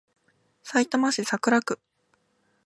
[0.63, 1.79] さいたま市桜区